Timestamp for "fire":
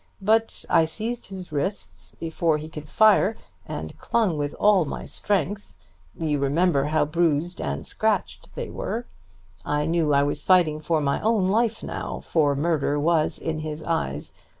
2.89-3.35